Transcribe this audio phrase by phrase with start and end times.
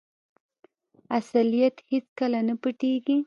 [1.19, 3.17] اصلیت هیڅکله نه پټیږي.